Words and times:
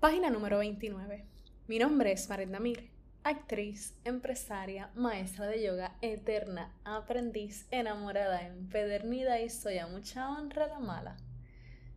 Página 0.00 0.30
número 0.30 0.58
29. 0.58 1.24
Mi 1.66 1.80
nombre 1.80 2.12
es 2.12 2.28
Marit 2.28 2.50
Damir, 2.50 2.88
actriz, 3.24 3.98
empresaria, 4.04 4.92
maestra 4.94 5.48
de 5.48 5.60
yoga, 5.60 5.96
eterna, 6.02 6.72
aprendiz, 6.84 7.66
enamorada, 7.72 8.46
empedernida 8.46 9.40
y 9.40 9.50
soy 9.50 9.78
a 9.78 9.88
mucha 9.88 10.30
honra 10.30 10.68
la 10.68 10.78
mala. 10.78 11.16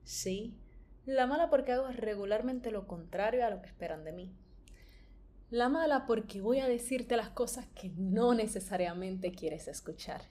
Sí, 0.03 0.57
la 1.05 1.27
mala 1.27 1.51
porque 1.51 1.73
hago 1.73 1.89
regularmente 1.89 2.71
lo 2.71 2.87
contrario 2.87 3.45
a 3.45 3.51
lo 3.51 3.61
que 3.61 3.67
esperan 3.67 4.03
de 4.03 4.13
mí. 4.13 4.33
La 5.51 5.69
mala 5.69 6.07
porque 6.07 6.41
voy 6.41 6.59
a 6.59 6.67
decirte 6.67 7.15
las 7.15 7.29
cosas 7.29 7.67
que 7.79 7.91
no 7.95 8.33
necesariamente 8.33 9.31
quieres 9.31 9.67
escuchar. 9.67 10.23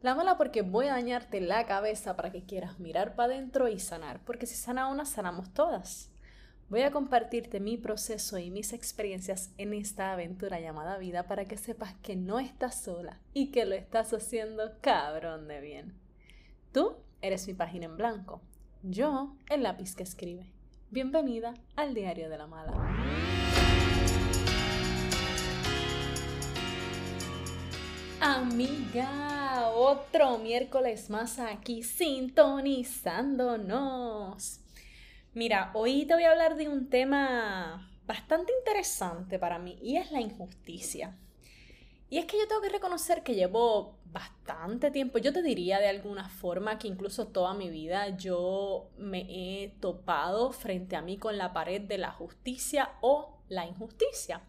La 0.00 0.16
mala 0.16 0.36
porque 0.36 0.62
voy 0.62 0.88
a 0.88 0.94
dañarte 0.94 1.40
la 1.40 1.66
cabeza 1.66 2.16
para 2.16 2.32
que 2.32 2.42
quieras 2.42 2.80
mirar 2.80 3.14
para 3.14 3.32
adentro 3.32 3.68
y 3.68 3.78
sanar, 3.78 4.24
porque 4.24 4.46
si 4.46 4.56
sana 4.56 4.88
una, 4.88 5.04
sanamos 5.04 5.54
todas. 5.54 6.11
Voy 6.72 6.80
a 6.80 6.90
compartirte 6.90 7.60
mi 7.60 7.76
proceso 7.76 8.38
y 8.38 8.50
mis 8.50 8.72
experiencias 8.72 9.52
en 9.58 9.74
esta 9.74 10.14
aventura 10.14 10.58
llamada 10.58 10.96
vida 10.96 11.26
para 11.26 11.44
que 11.44 11.58
sepas 11.58 11.92
que 12.02 12.16
no 12.16 12.40
estás 12.40 12.80
sola 12.80 13.20
y 13.34 13.50
que 13.50 13.66
lo 13.66 13.74
estás 13.74 14.14
haciendo 14.14 14.72
cabrón 14.80 15.48
de 15.48 15.60
bien. 15.60 15.92
Tú 16.72 16.94
eres 17.20 17.46
mi 17.46 17.52
página 17.52 17.84
en 17.84 17.98
blanco, 17.98 18.40
yo 18.82 19.36
el 19.50 19.64
lápiz 19.64 19.94
que 19.94 20.02
escribe. 20.02 20.50
Bienvenida 20.90 21.52
al 21.76 21.92
Diario 21.92 22.30
de 22.30 22.38
la 22.38 22.46
Mala. 22.46 22.72
Amiga, 28.18 29.68
otro 29.74 30.38
miércoles 30.38 31.10
más 31.10 31.38
aquí 31.38 31.82
sintonizándonos. 31.82 34.61
Mira, 35.34 35.70
hoy 35.72 36.04
te 36.04 36.12
voy 36.12 36.24
a 36.24 36.32
hablar 36.32 36.56
de 36.56 36.68
un 36.68 36.90
tema 36.90 37.90
bastante 38.04 38.52
interesante 38.58 39.38
para 39.38 39.58
mí 39.58 39.78
y 39.80 39.96
es 39.96 40.12
la 40.12 40.20
injusticia. 40.20 41.16
Y 42.10 42.18
es 42.18 42.26
que 42.26 42.38
yo 42.38 42.46
tengo 42.46 42.60
que 42.60 42.68
reconocer 42.68 43.22
que 43.22 43.34
llevo 43.34 43.98
bastante 44.04 44.90
tiempo, 44.90 45.16
yo 45.16 45.32
te 45.32 45.40
diría 45.40 45.78
de 45.78 45.88
alguna 45.88 46.28
forma 46.28 46.78
que 46.78 46.86
incluso 46.86 47.28
toda 47.28 47.54
mi 47.54 47.70
vida 47.70 48.14
yo 48.18 48.90
me 48.98 49.24
he 49.30 49.68
topado 49.80 50.52
frente 50.52 50.96
a 50.96 51.00
mí 51.00 51.16
con 51.16 51.38
la 51.38 51.54
pared 51.54 51.80
de 51.80 51.96
la 51.96 52.12
justicia 52.12 52.90
o 53.00 53.38
la 53.48 53.64
injusticia. 53.64 54.42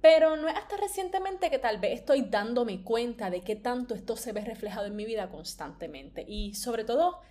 Pero 0.00 0.36
no 0.36 0.48
es 0.48 0.54
hasta 0.54 0.76
recientemente 0.76 1.50
que 1.50 1.58
tal 1.58 1.78
vez 1.78 1.98
estoy 1.98 2.22
dándome 2.22 2.84
cuenta 2.84 3.28
de 3.28 3.40
qué 3.40 3.56
tanto 3.56 3.96
esto 3.96 4.16
se 4.16 4.32
ve 4.32 4.42
reflejado 4.42 4.86
en 4.86 4.94
mi 4.94 5.04
vida 5.04 5.30
constantemente. 5.30 6.24
Y 6.28 6.54
sobre 6.54 6.84
todo 6.84 7.22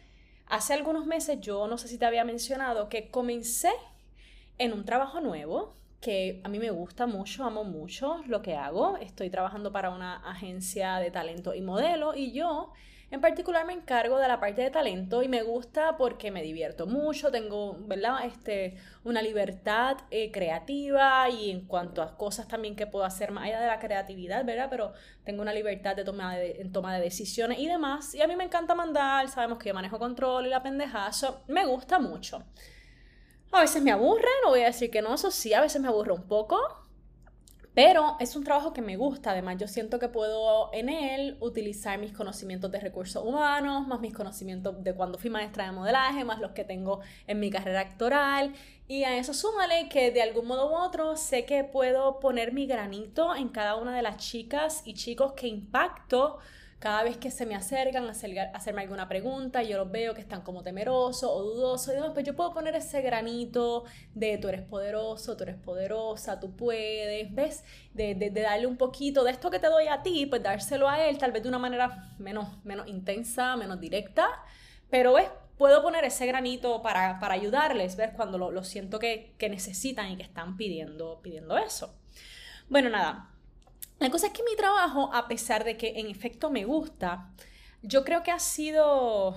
Hace 0.48 0.74
algunos 0.74 1.06
meses 1.06 1.40
yo 1.42 1.68
no 1.68 1.78
sé 1.78 1.88
si 1.88 1.98
te 1.98 2.06
había 2.06 2.24
mencionado 2.24 2.88
que 2.88 3.10
comencé 3.10 3.72
en 4.58 4.74
un 4.74 4.86
trabajo 4.86 5.20
nuevo 5.20 5.76
que 6.02 6.40
a 6.44 6.50
mí 6.50 6.60
me 6.60 6.70
gusta 6.70 7.08
mucho, 7.08 7.46
amo 7.46 7.64
mucho 7.64 8.22
lo 8.28 8.44
que 8.44 8.56
hago. 8.56 8.98
Estoy 8.98 9.32
trabajando 9.32 9.72
para 9.72 9.90
una 9.90 10.18
agencia 10.18 10.98
de 10.98 11.10
talento 11.10 11.56
y 11.56 11.62
modelo 11.62 12.16
y 12.16 12.32
yo 12.32 12.74
en 13.12 13.22
particular 13.22 13.66
me 13.66 13.74
encargo 13.74 14.18
de 14.18 14.28
la 14.28 14.40
parte 14.40 14.62
de 14.62 14.72
talento 14.72 15.22
y 15.22 15.28
me 15.28 15.44
gusta 15.44 15.96
porque 15.98 16.32
me 16.32 16.42
divierto 16.42 16.88
mucho, 16.88 17.32
tengo, 17.32 17.78
¿verdad? 17.82 18.26
Este, 18.26 18.78
una 19.04 19.22
libertad 19.22 19.98
eh, 20.10 20.32
creativa 20.32 21.30
y 21.30 21.52
en 21.52 21.66
cuanto 21.66 22.02
a 22.02 22.18
cosas 22.18 22.48
también 22.48 22.76
que 22.76 22.88
puedo 22.88 23.06
hacer 23.06 23.32
más 23.32 23.46
allá 23.46 23.62
de 23.62 23.68
la 23.68 23.80
creatividad, 23.80 24.44
¿verdad? 24.44 24.68
Pero 24.70 24.94
tengo 25.24 25.42
una 25.42 25.54
libertad 25.54 25.96
de 25.96 26.04
toma 26.04 26.36
de, 26.36 26.62
en 26.62 26.72
toma 26.72 26.96
de 26.96 27.02
decisiones 27.02 27.60
y 27.60 27.68
demás. 27.68 28.16
Y 28.16 28.22
a 28.22 28.28
mí 28.28 28.36
me 28.36 28.44
encanta 28.44 28.74
mandar, 28.74 29.30
sabemos 29.30 29.60
que 29.60 29.70
yo 29.70 29.76
manejo 29.76 30.00
control 30.00 30.48
y 30.48 30.50
la 30.50 30.64
pendejazo, 30.64 31.44
me 31.48 31.66
gusta 31.66 32.00
mucho. 32.00 32.44
A 33.52 33.62
veces 33.62 33.82
me 33.82 33.92
aburre, 33.92 34.28
no 34.44 34.50
voy 34.50 34.62
a 34.62 34.66
decir 34.66 34.90
que 34.92 35.02
no, 35.02 35.14
eso 35.14 35.32
sí, 35.32 35.54
a 35.54 35.62
veces 35.62 35.82
me 35.82 35.88
aburre 35.88 36.12
un 36.12 36.28
poco, 36.28 36.85
pero 37.76 38.16
es 38.22 38.38
un 38.38 38.46
trabajo 38.46 38.72
que 38.72 38.82
me 38.82 38.96
gusta, 38.96 39.32
además 39.32 39.58
yo 39.60 39.68
siento 39.68 40.00
que 40.00 40.08
puedo 40.08 40.74
en 40.74 40.88
él 40.88 41.36
utilizar 41.42 42.00
mis 42.00 42.14
conocimientos 42.14 42.72
de 42.72 42.80
recursos 42.80 43.22
humanos, 43.22 43.86
más 43.86 44.00
mis 44.00 44.14
conocimientos 44.14 44.82
de 44.82 44.94
cuando 44.94 45.18
fui 45.18 45.30
maestra 45.30 45.66
de 45.66 45.74
modelaje, 45.74 46.24
más 46.24 46.40
los 46.40 46.54
que 46.54 46.64
tengo 46.64 47.02
en 47.28 47.42
mi 47.42 47.50
carrera 47.52 47.82
actoral. 47.82 48.54
Y 48.88 49.04
a 49.04 49.18
eso 49.18 49.34
súmale 49.34 49.90
que 49.90 50.12
de 50.12 50.22
algún 50.22 50.48
modo 50.48 50.72
u 50.72 50.76
otro 50.76 51.18
sé 51.18 51.44
que 51.44 51.66
puedo 51.66 52.22
poner 52.22 52.54
mi 52.54 52.66
granito 52.66 53.36
en 53.36 53.50
cada 53.50 53.76
una 53.76 53.94
de 53.94 54.02
las 54.02 54.18
chicas 54.18 54.82
y 54.86 54.94
chicos 54.94 55.34
que 55.34 55.48
impacto 55.48 56.40
cada 56.80 57.04
vez 57.04 57.18
que 57.18 57.32
se 57.32 57.46
me 57.46 57.56
acercan 57.56 58.06
a, 58.06 58.12
hacerme 58.12 58.82
alguna 58.82 59.08
pregunta, 59.08 59.64
yo 59.64 59.78
los 59.78 59.92
veo 59.92 60.14
que 60.14 60.22
están 60.22 60.42
como 60.42 60.62
temerosos 60.62 61.30
o 61.30 61.42
dudosos, 61.42 61.94
y 61.94 61.96
demás, 61.96 62.12
pues 62.14 62.26
yo 62.26 62.36
puedo 62.36 62.54
poner 62.54 62.76
ese 62.76 63.02
granito 63.02 63.86
de 64.14 64.38
tú 64.38 64.50
eres 64.50 64.62
poderoso, 64.62 65.38
tú 65.38 65.44
eres 65.44 65.56
poderosa, 65.56 66.40
tú 66.40 66.56
puedes, 66.56 67.34
¿ves? 67.34 67.64
De, 67.94 68.14
de, 68.16 68.30
darle 68.30 68.68
un 68.68 68.78
poquito 68.78 69.24
de 69.24 69.32
esto 69.32 69.50
que 69.50 69.60
te 69.60 69.68
doy 69.68 69.88
a 69.88 70.04
ti, 70.04 70.26
pues 70.26 70.44
dárselo 70.44 70.90
a 70.90 71.06
él, 71.06 71.18
tal 71.18 71.32
vez 71.32 71.44
de 71.44 71.50
una 71.50 71.60
manera 71.60 72.14
menos, 72.20 72.64
menos 72.66 72.88
intensa, 72.88 73.56
menos 73.56 73.80
directa, 73.80 74.28
pero 74.90 75.14
¿ves? 75.14 75.30
Puedo 75.58 75.82
poner 75.82 76.04
ese 76.04 76.26
granito 76.26 76.82
para, 76.82 77.20
para 77.20 77.34
ayudarles, 77.34 77.96
¿ves? 77.96 78.12
Cuando 78.16 78.38
lo, 78.38 78.52
lo 78.52 78.64
siento 78.66 79.00
que, 79.00 79.34
que 79.38 79.50
necesitan 79.50 80.12
y 80.12 80.18
que 80.18 80.24
están 80.24 80.58
pidiendo, 80.58 81.22
pidiendo 81.22 81.58
eso. 81.58 81.96
Bueno, 82.68 82.90
nada, 82.90 83.35
la 84.00 84.10
cosa 84.10 84.28
es 84.28 84.34
que 84.34 84.44
mi 84.44 84.56
trabajo, 84.56 85.14
a 85.14 85.28
pesar 85.28 85.64
de 85.64 85.78
que 85.78 86.00
en 86.00 86.08
efecto 86.08 86.50
me 86.50 86.66
gusta, 86.66 87.32
yo 87.82 88.04
creo 88.04 88.24
que 88.24 88.32
ha 88.32 88.40
sido, 88.40 89.36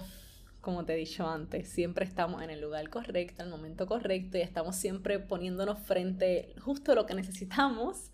como 0.61 0.85
te 0.85 0.95
he 0.95 0.97
dicho 0.97 1.29
antes, 1.29 1.69
siempre 1.69 2.05
estamos 2.05 2.43
en 2.43 2.51
el 2.51 2.61
lugar 2.61 2.89
correcto, 2.91 3.43
en 3.43 3.49
el 3.49 3.55
momento 3.55 3.87
correcto 3.87 4.39
y 4.39 4.41
estamos 4.41 4.77
siempre 4.77 5.19
poniéndonos 5.19 5.79
frente 5.81 6.55
justo 6.61 6.95
lo 6.95 7.07
que 7.07 7.15
necesitamos 7.15 8.11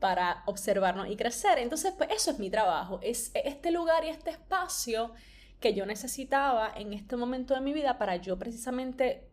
para 0.00 0.42
observarnos 0.46 1.08
y 1.08 1.16
crecer. 1.16 1.58
Entonces, 1.58 1.94
pues 1.96 2.10
eso 2.10 2.30
es 2.30 2.38
mi 2.38 2.50
trabajo, 2.50 2.98
es 3.02 3.30
este 3.34 3.70
lugar 3.70 4.04
y 4.04 4.08
este 4.08 4.30
espacio 4.30 5.12
que 5.60 5.74
yo 5.74 5.86
necesitaba 5.86 6.72
en 6.74 6.92
este 6.94 7.16
momento 7.16 7.54
de 7.54 7.60
mi 7.60 7.72
vida 7.72 7.98
para 7.98 8.16
yo 8.16 8.38
precisamente 8.38 9.28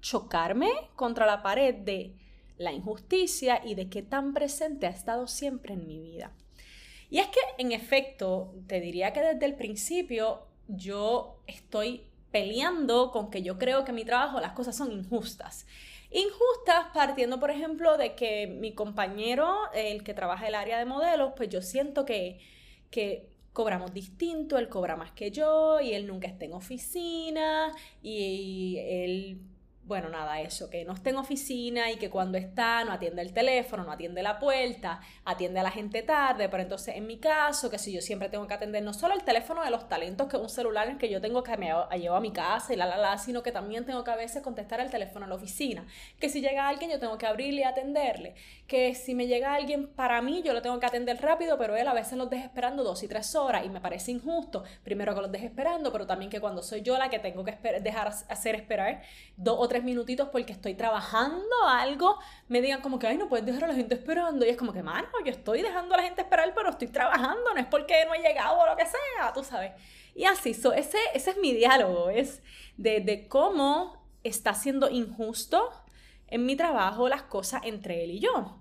chocarme 0.00 0.70
contra 0.96 1.26
la 1.26 1.42
pared 1.42 1.74
de 1.76 2.16
la 2.58 2.72
injusticia 2.72 3.60
y 3.64 3.74
de 3.74 3.88
qué 3.88 4.02
tan 4.02 4.34
presente 4.34 4.86
ha 4.86 4.90
estado 4.90 5.26
siempre 5.26 5.74
en 5.74 5.86
mi 5.86 6.00
vida. 6.00 6.32
Y 7.10 7.18
es 7.18 7.26
que, 7.28 7.40
en 7.58 7.72
efecto, 7.72 8.54
te 8.66 8.80
diría 8.80 9.12
que 9.12 9.20
desde 9.20 9.44
el 9.44 9.54
principio 9.54 10.46
yo 10.68 11.42
estoy 11.46 12.06
peleando 12.30 13.10
con 13.10 13.30
que 13.30 13.42
yo 13.42 13.58
creo 13.58 13.84
que 13.84 13.92
mi 13.92 14.04
trabajo 14.04 14.40
las 14.40 14.52
cosas 14.52 14.76
son 14.76 14.90
injustas. 14.90 15.66
Injustas 16.10 16.86
partiendo, 16.94 17.38
por 17.38 17.50
ejemplo, 17.50 17.96
de 17.98 18.14
que 18.14 18.46
mi 18.46 18.74
compañero, 18.74 19.54
el 19.74 20.02
que 20.02 20.14
trabaja 20.14 20.48
el 20.48 20.54
área 20.54 20.78
de 20.78 20.84
modelos, 20.84 21.32
pues 21.36 21.48
yo 21.48 21.62
siento 21.62 22.04
que, 22.04 22.40
que 22.90 23.28
cobramos 23.52 23.92
distinto, 23.92 24.58
él 24.58 24.68
cobra 24.68 24.96
más 24.96 25.12
que 25.12 25.30
yo 25.30 25.80
y 25.80 25.92
él 25.92 26.06
nunca 26.06 26.28
está 26.28 26.46
en 26.46 26.54
oficina 26.54 27.72
y 28.02 28.76
él 28.78 29.40
bueno, 29.84 30.08
nada, 30.08 30.40
eso, 30.40 30.70
que 30.70 30.84
no 30.84 30.92
esté 30.92 31.10
en 31.10 31.16
oficina 31.16 31.90
y 31.90 31.96
que 31.96 32.08
cuando 32.08 32.38
está 32.38 32.84
no 32.84 32.92
atiende 32.92 33.20
el 33.20 33.32
teléfono, 33.32 33.82
no 33.82 33.90
atiende 33.90 34.22
la 34.22 34.38
puerta, 34.38 35.00
atiende 35.24 35.58
a 35.58 35.64
la 35.64 35.72
gente 35.72 36.02
tarde, 36.02 36.48
pero 36.48 36.62
entonces 36.62 36.96
en 36.96 37.06
mi 37.06 37.18
caso, 37.18 37.68
que 37.68 37.78
si 37.78 37.92
yo 37.92 38.00
siempre 38.00 38.28
tengo 38.28 38.46
que 38.46 38.54
atender 38.54 38.82
no 38.84 38.94
solo 38.94 39.14
el 39.14 39.24
teléfono 39.24 39.64
de 39.64 39.70
los 39.70 39.88
talentos, 39.88 40.28
que 40.28 40.36
es 40.36 40.42
un 40.42 40.48
celular 40.48 40.88
en 40.88 40.98
que 40.98 41.10
yo 41.10 41.20
tengo 41.20 41.42
que 41.42 41.56
me 41.56 41.72
llevo 41.98 42.14
a 42.14 42.20
mi 42.20 42.32
casa 42.32 42.72
y 42.72 42.76
la 42.76 42.86
la 42.86 42.96
la, 42.96 43.18
sino 43.18 43.42
que 43.42 43.50
también 43.50 43.84
tengo 43.84 44.04
que 44.04 44.10
a 44.12 44.16
veces 44.16 44.40
contestar 44.42 44.80
el 44.80 44.88
teléfono 44.88 45.26
a 45.26 45.28
la 45.28 45.34
oficina, 45.34 45.84
que 46.20 46.28
si 46.28 46.40
llega 46.40 46.68
alguien 46.68 46.90
yo 46.90 47.00
tengo 47.00 47.18
que 47.18 47.26
abrirle 47.26 47.62
y 47.62 47.64
atenderle, 47.64 48.34
que 48.68 48.94
si 48.94 49.16
me 49.16 49.26
llega 49.26 49.52
alguien 49.52 49.88
para 49.88 50.22
mí 50.22 50.42
yo 50.44 50.52
lo 50.52 50.62
tengo 50.62 50.78
que 50.78 50.86
atender 50.86 51.20
rápido, 51.20 51.58
pero 51.58 51.76
él 51.76 51.88
a 51.88 51.92
veces 51.92 52.16
los 52.16 52.30
deja 52.30 52.44
esperando 52.44 52.84
dos 52.84 53.02
y 53.02 53.08
tres 53.08 53.34
horas 53.34 53.66
y 53.66 53.68
me 53.68 53.80
parece 53.80 54.12
injusto, 54.12 54.62
primero 54.84 55.14
que 55.14 55.22
los 55.22 55.32
deje 55.32 55.46
esperando, 55.46 55.90
pero 55.90 56.06
también 56.06 56.30
que 56.30 56.40
cuando 56.40 56.62
soy 56.62 56.82
yo 56.82 56.96
la 56.98 57.10
que 57.10 57.18
tengo 57.18 57.44
que 57.44 57.52
dejar 57.80 58.08
hacer 58.08 58.54
esperar 58.54 59.02
dos 59.36 59.56
o 59.58 59.71
tres 59.72 59.84
minutitos 59.84 60.28
porque 60.28 60.52
estoy 60.52 60.74
trabajando 60.74 61.46
algo, 61.66 62.18
me 62.46 62.60
digan 62.60 62.82
como 62.82 62.98
que, 62.98 63.06
ay, 63.06 63.16
no 63.16 63.30
puedes 63.30 63.46
dejar 63.46 63.64
a 63.64 63.68
la 63.68 63.74
gente 63.74 63.94
esperando. 63.94 64.44
Y 64.44 64.50
es 64.50 64.58
como 64.58 64.70
que, 64.70 64.82
mano, 64.82 65.08
yo 65.24 65.30
estoy 65.30 65.62
dejando 65.62 65.94
a 65.94 65.96
la 65.96 66.02
gente 66.02 66.20
esperar, 66.20 66.52
pero 66.54 66.68
estoy 66.68 66.88
trabajando, 66.88 67.54
no 67.54 67.58
es 67.58 67.64
porque 67.68 68.04
no 68.04 68.12
he 68.12 68.18
llegado 68.18 68.58
o 68.58 68.66
lo 68.66 68.76
que 68.76 68.84
sea, 68.84 69.32
tú 69.32 69.42
sabes. 69.42 69.72
Y 70.14 70.26
así, 70.26 70.52
so, 70.52 70.74
ese, 70.74 70.98
ese 71.14 71.30
es 71.30 71.38
mi 71.38 71.54
diálogo, 71.54 72.10
es 72.10 72.42
de, 72.76 73.00
de 73.00 73.26
cómo 73.28 74.04
está 74.22 74.52
siendo 74.52 74.90
injusto 74.90 75.70
en 76.26 76.44
mi 76.44 76.54
trabajo 76.54 77.08
las 77.08 77.22
cosas 77.22 77.62
entre 77.64 78.04
él 78.04 78.10
y 78.10 78.18
yo. 78.20 78.60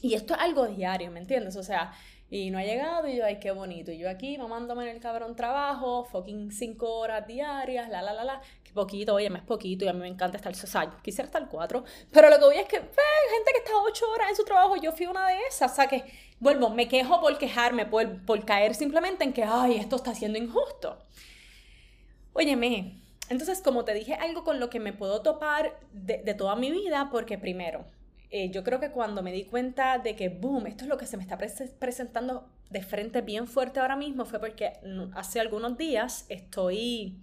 Y 0.00 0.14
esto 0.14 0.32
es 0.32 0.40
algo 0.40 0.66
diario, 0.66 1.10
¿me 1.10 1.20
entiendes? 1.20 1.56
O 1.56 1.62
sea, 1.62 1.92
y 2.32 2.50
no 2.50 2.56
ha 2.56 2.62
llegado 2.62 3.06
y 3.08 3.16
yo, 3.16 3.26
ay, 3.26 3.38
qué 3.38 3.50
bonito. 3.50 3.92
Y 3.92 3.98
yo 3.98 4.08
aquí 4.08 4.38
mamándome 4.38 4.84
en 4.84 4.96
el 4.96 5.02
cabrón 5.02 5.36
trabajo, 5.36 6.04
fucking 6.04 6.50
cinco 6.50 6.90
horas 6.98 7.26
diarias, 7.26 7.90
la, 7.90 8.00
la, 8.00 8.14
la, 8.14 8.24
la. 8.24 8.40
Qué 8.64 8.72
poquito, 8.72 9.12
oye, 9.12 9.28
me 9.28 9.38
es 9.38 9.44
poquito 9.44 9.84
y 9.84 9.88
a 9.88 9.92
mí 9.92 10.00
me 10.00 10.08
encanta 10.08 10.38
estar, 10.38 10.50
o 10.50 10.56
sea, 10.56 10.96
quisiera 11.02 11.26
estar 11.26 11.46
cuatro. 11.50 11.84
Pero 12.10 12.30
lo 12.30 12.38
que 12.38 12.44
voy 12.46 12.56
es 12.56 12.66
que, 12.66 12.78
ve, 12.78 12.86
gente 12.86 13.52
que 13.52 13.58
está 13.58 13.72
ocho 13.86 14.10
horas 14.10 14.30
en 14.30 14.36
su 14.36 14.44
trabajo, 14.44 14.76
yo 14.76 14.92
fui 14.92 15.04
una 15.04 15.28
de 15.28 15.40
esas. 15.46 15.72
O 15.72 15.74
sea, 15.74 15.88
que, 15.88 16.04
vuelvo, 16.40 16.70
me 16.70 16.88
quejo 16.88 17.20
por 17.20 17.36
quejarme, 17.36 17.84
por, 17.84 18.24
por 18.24 18.42
caer 18.46 18.74
simplemente 18.74 19.24
en 19.24 19.34
que, 19.34 19.44
ay, 19.44 19.76
esto 19.76 19.96
está 19.96 20.14
siendo 20.14 20.38
injusto. 20.38 20.96
Óyeme, 22.32 22.98
entonces, 23.28 23.60
como 23.60 23.84
te 23.84 23.92
dije, 23.92 24.14
algo 24.14 24.42
con 24.42 24.58
lo 24.58 24.70
que 24.70 24.80
me 24.80 24.94
puedo 24.94 25.20
topar 25.20 25.78
de, 25.92 26.32
toda 26.32 26.56
mi 26.56 26.70
vida, 26.70 27.10
porque 27.12 27.36
primero, 27.36 27.84
eh, 28.34 28.50
yo 28.50 28.64
creo 28.64 28.80
que 28.80 28.90
cuando 28.90 29.22
me 29.22 29.30
di 29.30 29.44
cuenta 29.44 29.98
de 29.98 30.16
que, 30.16 30.30
boom, 30.30 30.66
esto 30.66 30.84
es 30.84 30.88
lo 30.88 30.96
que 30.96 31.06
se 31.06 31.18
me 31.18 31.22
está 31.22 31.36
presentando 31.36 32.48
de 32.70 32.82
frente 32.82 33.20
bien 33.20 33.46
fuerte 33.46 33.78
ahora 33.78 33.94
mismo, 33.94 34.24
fue 34.24 34.40
porque 34.40 34.72
hace 35.14 35.38
algunos 35.38 35.76
días 35.76 36.24
estoy 36.30 37.18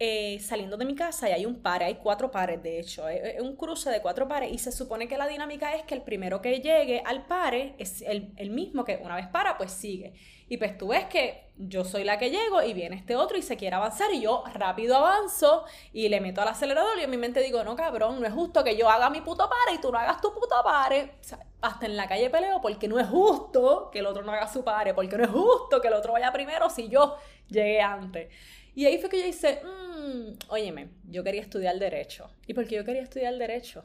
eh, 0.00 0.40
saliendo 0.40 0.76
de 0.76 0.84
mi 0.84 0.96
casa 0.96 1.28
y 1.28 1.32
hay 1.32 1.46
un 1.46 1.62
par, 1.62 1.82
hay 1.84 1.94
cuatro 1.94 2.30
pares 2.30 2.60
de 2.62 2.80
hecho, 2.80 3.08
es 3.08 3.40
un 3.40 3.54
cruce 3.54 3.90
de 3.90 4.02
cuatro 4.02 4.26
pares 4.26 4.50
y 4.52 4.58
se 4.58 4.72
supone 4.72 5.06
que 5.06 5.16
la 5.16 5.28
dinámica 5.28 5.74
es 5.76 5.84
que 5.84 5.94
el 5.94 6.02
primero 6.02 6.42
que 6.42 6.58
llegue 6.58 7.00
al 7.06 7.26
pare 7.26 7.76
es 7.78 8.02
el, 8.02 8.32
el, 8.36 8.50
mismo 8.50 8.84
que 8.84 8.96
una 8.96 9.14
vez 9.14 9.28
para, 9.28 9.56
pues 9.56 9.70
sigue. 9.70 10.14
Y 10.48 10.56
pues 10.56 10.76
tú 10.76 10.88
ves 10.88 11.04
que 11.04 11.44
yo 11.56 11.84
soy 11.84 12.02
la 12.02 12.18
que 12.18 12.30
llego 12.30 12.60
y 12.62 12.74
viene 12.74 12.96
este 12.96 13.14
otro 13.14 13.38
y 13.38 13.42
se 13.42 13.56
quiere 13.56 13.76
avanzar 13.76 14.12
y 14.12 14.20
yo 14.20 14.42
rápido 14.52 14.96
avanzo 14.96 15.64
y 15.92 16.08
le 16.08 16.20
meto 16.20 16.42
al 16.42 16.48
acelerador 16.48 16.98
y 16.98 17.04
en 17.04 17.10
mi 17.10 17.16
mente 17.16 17.40
digo, 17.40 17.62
no 17.62 17.76
cabrón, 17.76 18.20
no 18.20 18.26
es 18.26 18.32
justo 18.32 18.64
que 18.64 18.76
yo 18.76 18.90
haga 18.90 19.08
mi 19.10 19.20
puto 19.20 19.48
pare 19.48 19.76
y 19.76 19.80
tú 19.80 19.92
no 19.92 19.98
hagas 19.98 20.20
tu 20.20 20.34
puto 20.34 20.56
pare. 20.64 21.12
hasta 21.60 21.86
en 21.86 21.96
la 21.96 22.08
calle 22.08 22.30
peleo 22.30 22.60
porque 22.60 22.88
no 22.88 22.98
es 22.98 23.06
justo 23.06 23.90
que 23.92 24.00
el 24.00 24.06
otro 24.06 24.22
no 24.24 24.32
haga 24.32 24.48
su 24.48 24.64
pare, 24.64 24.92
porque 24.92 25.16
no 25.16 25.24
es 25.24 25.30
justo 25.30 25.80
que 25.80 25.88
el 25.88 25.94
otro 25.94 26.12
vaya 26.12 26.32
primero 26.32 26.68
si 26.68 26.88
yo 26.88 27.16
llegué 27.48 27.80
antes. 27.80 28.28
Y 28.74 28.86
ahí 28.86 28.98
fue 28.98 29.08
que 29.08 29.20
yo 29.20 29.26
hice, 29.26 29.62
mmm, 29.64 30.32
óyeme, 30.48 30.90
yo 31.04 31.22
quería 31.22 31.42
estudiar 31.42 31.78
derecho. 31.78 32.30
¿Y 32.46 32.54
por 32.54 32.66
qué 32.66 32.76
yo 32.76 32.84
quería 32.84 33.02
estudiar 33.02 33.36
derecho? 33.36 33.84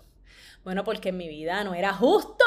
Bueno, 0.63 0.83
porque 0.83 1.09
en 1.09 1.17
mi 1.17 1.27
vida 1.27 1.63
no 1.63 1.73
era 1.73 1.93
justo. 1.93 2.43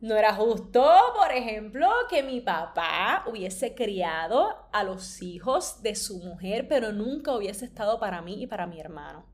No 0.00 0.16
era 0.16 0.34
justo, 0.34 0.84
por 1.16 1.32
ejemplo, 1.32 1.88
que 2.10 2.22
mi 2.22 2.40
papá 2.40 3.24
hubiese 3.26 3.74
criado 3.74 4.68
a 4.72 4.84
los 4.84 5.22
hijos 5.22 5.82
de 5.82 5.94
su 5.94 6.18
mujer, 6.18 6.66
pero 6.68 6.92
nunca 6.92 7.32
hubiese 7.32 7.64
estado 7.64 7.98
para 7.98 8.20
mí 8.20 8.42
y 8.42 8.46
para 8.46 8.66
mi 8.66 8.80
hermano. 8.80 9.24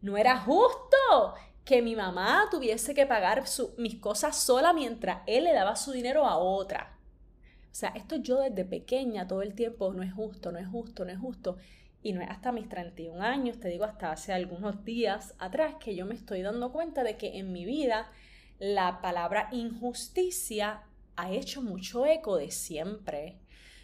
No 0.00 0.16
era 0.16 0.38
justo 0.38 1.34
que 1.64 1.82
mi 1.82 1.96
mamá 1.96 2.46
tuviese 2.50 2.94
que 2.94 3.06
pagar 3.06 3.42
mis 3.78 3.96
cosas 3.96 4.36
sola 4.36 4.72
mientras 4.72 5.22
él 5.26 5.44
le 5.44 5.52
daba 5.52 5.76
su 5.76 5.92
dinero 5.92 6.26
a 6.26 6.36
otra. 6.36 6.98
O 7.74 7.76
sea, 7.76 7.88
esto 7.96 8.14
yo 8.14 8.38
desde 8.38 8.64
pequeña 8.64 9.26
todo 9.26 9.42
el 9.42 9.52
tiempo 9.56 9.92
no 9.92 10.04
es 10.04 10.12
justo, 10.12 10.52
no 10.52 10.60
es 10.60 10.68
justo, 10.68 11.04
no 11.04 11.10
es 11.10 11.18
justo. 11.18 11.56
Y 12.04 12.12
no 12.12 12.20
es 12.20 12.30
hasta 12.30 12.52
mis 12.52 12.68
31 12.68 13.20
años, 13.20 13.58
te 13.58 13.66
digo 13.66 13.84
hasta 13.84 14.12
hace 14.12 14.32
algunos 14.32 14.84
días 14.84 15.34
atrás, 15.40 15.74
que 15.80 15.96
yo 15.96 16.06
me 16.06 16.14
estoy 16.14 16.42
dando 16.42 16.70
cuenta 16.70 17.02
de 17.02 17.16
que 17.16 17.36
en 17.36 17.52
mi 17.52 17.64
vida 17.64 18.12
la 18.60 19.00
palabra 19.00 19.48
injusticia 19.50 20.84
ha 21.16 21.32
hecho 21.32 21.62
mucho 21.62 22.06
eco 22.06 22.36
de 22.36 22.52
siempre. 22.52 23.40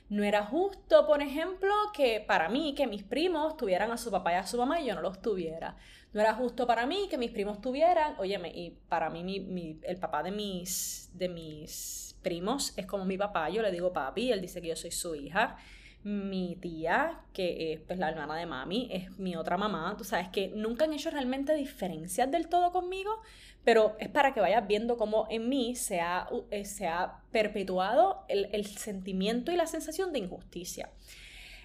No 0.09 0.23
era 0.23 0.47
justo, 0.47 1.05
por 1.09 1.21
ejemplo, 1.21 1.75
que 1.93 2.21
para 2.21 2.49
mí 2.49 2.77
que 2.77 2.87
mis 2.87 3.03
primos 3.03 3.57
tuvieran 3.57 3.91
a 3.91 3.97
su 3.97 4.13
papá 4.13 4.35
y 4.35 4.37
a 4.37 4.47
su 4.47 4.57
mamá 4.57 4.81
y 4.81 4.87
yo 4.87 4.95
no 4.95 5.03
los 5.03 5.21
tuviera. 5.21 5.77
No 6.13 6.21
era 6.21 6.35
justo 6.35 6.65
para 6.65 6.87
mí 6.87 7.09
que 7.11 7.19
mis 7.19 7.33
primos 7.33 7.61
tuvieran, 7.61 8.15
óyeme, 8.19 8.53
y 8.55 8.71
para 8.89 9.11
mí 9.11 9.81
el 9.83 9.97
papá 9.97 10.23
de 10.23 10.31
mis, 10.31 11.11
de 11.13 11.29
mis 11.29 12.10
primos 12.23 12.73
es 12.77 12.87
como 12.87 13.05
mi 13.05 13.19
papá, 13.19 13.49
yo 13.51 13.63
le 13.63 13.71
digo 13.71 13.93
papi, 13.93 14.33
él 14.33 14.41
dice 14.41 14.61
que 14.61 14.69
yo 14.69 14.77
soy 14.77 14.91
su 14.91 15.15
hija. 15.15 15.57
Mi 16.03 16.57
tía, 16.57 17.21
que 17.35 17.75
es 17.75 17.81
pues, 17.81 17.99
la 17.99 18.09
hermana 18.09 18.35
de 18.35 18.47
mami, 18.47 18.89
es 18.91 19.19
mi 19.19 19.37
otra 19.37 19.59
mamá. 19.59 19.95
Tú 19.99 20.05
sabes 20.05 20.31
que 20.31 20.49
nunca 20.49 20.87
han 20.87 20.95
hecho 20.95 21.11
realmente 21.11 21.55
diferencias 21.55 22.31
del 22.31 22.49
todo 22.49 22.73
conmigo, 22.73 23.21
pero 23.65 23.97
es 23.99 24.09
para 24.09 24.33
que 24.33 24.41
vayas 24.41 24.67
viendo 24.67 24.97
cómo 24.97 25.27
en 25.29 25.51
mí 25.51 25.77
se 25.77 26.01
ha, 26.01 26.27
eh, 26.51 26.65
se 26.65 26.89
ha 26.89 27.21
perpetuado 27.31 28.25
el, 28.29 28.65
sentimiento 28.67 29.53
y 29.53 29.57
la 29.57 29.67
sensación 29.67 30.13
de 30.13 30.21
injusticia. 30.21 30.91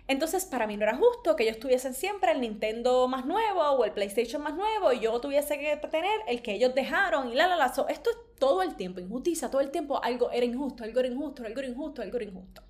Entonces, 0.08 0.46
para 0.46 0.68
mí 0.68 0.76
no 0.76 0.84
era 0.84 0.98
justo 0.98 1.36
que 1.36 1.44
ellos 1.44 1.58
tuviesen 1.58 1.94
siempre 1.94 2.32
el 2.32 2.42
Nintendo 2.42 3.08
más 3.08 3.26
nuevo 3.26 3.62
o 3.62 3.86
el 3.86 3.92
PlayStation 3.92 4.42
más 4.42 4.54
nuevo 4.54 4.92
y 4.92 5.00
yo 5.00 5.20
tuviese 5.20 5.58
que 5.58 5.78
tener 5.78 6.20
el 6.28 6.42
que 6.42 6.54
ellos 6.56 6.76
dejaron 6.76 7.32
y 7.32 7.36
la 7.36 7.48
la 7.48 7.56
la. 7.56 7.68
esto 7.68 7.88
es 7.88 8.18
todo 8.40 8.62
el 8.62 8.76
tiempo, 8.76 9.00
injusticia, 9.00 9.50
todo 9.50 9.62
el 9.62 9.72
tiempo 9.72 10.04
algo 10.04 10.32
era 10.32 10.46
injusto, 10.46 10.84
algo 10.84 11.00
era 11.00 11.10
injusto, 11.10 11.44
algo 11.44 11.60
era 11.60 11.70
injusto, 11.70 12.02
algo 12.02 12.18
era 12.18 12.26
injusto. 12.26 12.62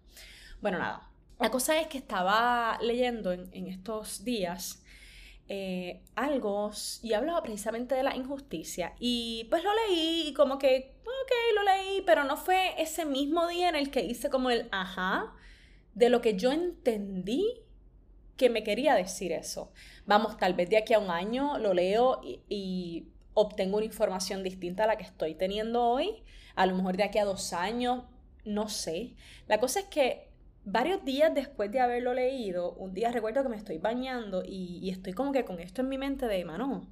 Bueno, 0.62 0.80
nada. 0.80 1.10
La 1.40 1.52
cosa 1.52 1.80
es 1.80 1.88
que 1.88 1.98
estaba 1.98 2.78
leyendo 2.82 3.34
en, 3.34 3.68
estos 3.68 4.24
días 4.24 4.82
eh, 5.50 6.02
algo 6.16 6.72
y 7.04 7.14
hablaba 7.14 7.44
precisamente 7.44 7.94
de 7.94 8.04
la 8.04 8.16
injusticia. 8.16 8.94
Y 9.00 9.48
pues 9.50 9.64
lo 9.64 9.72
leí 9.88 10.30
y 10.30 10.34
como 10.34 10.58
que, 10.58 10.96
ok, 11.02 11.56
lo 11.56 11.64
leí, 11.64 12.04
pero 12.06 12.24
no 12.24 12.38
fue 12.38 12.82
ese 12.82 13.06
mismo 13.06 13.48
día 13.48 13.68
en 13.68 13.76
el 13.76 13.92
que 13.92 14.02
hice 14.06 14.30
como 14.30 14.50
el 14.50 14.70
ajá 14.72 15.34
de 15.94 16.10
lo 16.10 16.22
que 16.22 16.36
yo 16.36 16.52
entendí 16.52 17.62
que 18.38 18.50
me 18.50 18.64
quería 18.64 18.96
decir 18.96 19.32
eso. 19.32 19.72
Vamos, 20.06 20.38
tal 20.38 20.54
vez 20.54 20.70
de 20.70 20.78
aquí 20.78 20.94
a 20.94 21.00
un 21.00 21.10
año 21.10 21.58
lo 21.58 21.74
leo 21.74 22.22
y, 22.24 23.08
obtengo 23.36 23.78
una 23.78 23.86
información 23.86 24.42
distinta 24.42 24.86
a 24.86 24.88
la 24.88 24.98
que 24.98 25.04
estoy 25.04 25.36
teniendo 25.36 25.84
hoy. 25.84 26.24
A 26.56 26.66
lo 26.66 26.76
mejor 26.76 26.98
de 26.98 27.04
aquí 27.04 27.20
a 27.20 27.26
dos 27.26 27.54
años, 27.54 28.06
no 28.44 28.68
sé. 28.68 29.14
La 29.48 29.60
cosa 29.60 29.82
es 29.82 29.86
que 29.86 30.30
varios 30.64 31.06
días 31.06 31.34
después 31.36 31.72
de 31.72 31.80
haberlo 31.80 32.16
leído, 32.16 32.74
un 32.74 32.94
día 32.94 33.12
recuerdo 33.12 33.44
que 33.44 33.50
me 33.50 33.58
estoy 33.58 33.78
bañando 33.78 34.42
y, 34.44 34.90
estoy 34.90 35.14
como 35.14 35.32
que 35.32 35.46
con 35.46 35.60
esto 35.60 35.82
en 35.82 35.90
mi 35.90 36.00
mente 36.00 36.26
de, 36.26 36.44
mano, 36.44 36.90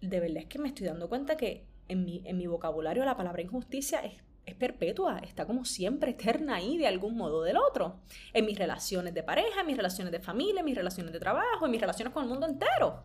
de 0.00 0.20
verdad 0.20 0.38
es 0.38 0.46
que 0.46 0.58
me 0.58 0.68
estoy 0.68 0.86
dando 0.86 1.08
cuenta 1.08 1.36
que 1.36 1.66
en 1.88 2.04
mi, 2.04 2.22
en 2.24 2.38
mi 2.38 2.46
vocabulario 2.46 3.04
la 3.04 3.16
palabra 3.16 3.42
injusticia 3.42 4.00
es 4.00 4.14
es 4.46 4.54
perpetua, 4.54 5.18
está 5.18 5.44
como 5.44 5.64
siempre 5.64 6.12
eterna 6.12 6.54
ahí 6.54 6.78
de 6.78 6.86
algún 6.86 7.16
modo 7.16 7.38
o 7.38 7.42
del 7.42 7.56
otro. 7.56 7.98
En 8.32 8.46
mis 8.46 8.56
relaciones 8.56 9.12
de 9.12 9.24
pareja, 9.24 9.60
en 9.60 9.66
mis 9.66 9.76
relaciones 9.76 10.12
de 10.12 10.20
familia, 10.20 10.60
en 10.60 10.64
mis 10.64 10.76
relaciones 10.76 11.12
de 11.12 11.18
trabajo, 11.18 11.64
en 11.64 11.72
mis 11.72 11.80
relaciones 11.80 12.14
con 12.14 12.22
el 12.22 12.30
mundo 12.30 12.46
entero. 12.46 13.04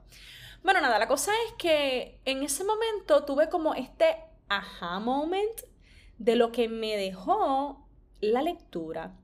Bueno, 0.64 0.80
nada, 0.80 1.00
la 1.00 1.08
cosa 1.08 1.32
es 1.48 1.54
que 1.54 2.20
en 2.24 2.44
ese 2.44 2.64
momento 2.64 3.26
tuve 3.26 3.50
como 3.50 3.74
este 3.74 4.16
aha 4.48 5.00
moment 5.00 5.60
de 6.20 6.36
lo 6.36 6.52
que 6.52 6.70
me 6.70 6.96
dejó 6.98 7.88
la 8.20 8.44
lectura. 8.44 9.16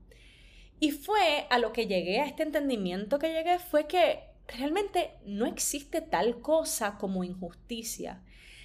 Y 0.80 0.90
fue 0.90 1.46
a 1.48 1.58
lo 1.58 1.72
que 1.72 1.86
llegué, 1.86 2.20
a 2.20 2.26
este 2.26 2.42
entendimiento 2.42 3.20
que 3.20 3.32
llegué, 3.32 3.60
fue 3.60 3.86
que 3.86 4.24
realmente 4.48 5.12
no 5.24 5.46
existe 5.46 6.00
tal 6.00 6.40
cosa 6.40 6.98
como 6.98 7.22
injusticia. 7.22 8.20